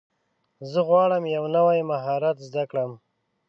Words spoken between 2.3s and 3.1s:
زده کړم.